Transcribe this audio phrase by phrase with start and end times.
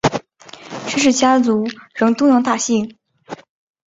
[0.87, 1.63] 申氏家族
[1.99, 2.97] 乃东阳大姓。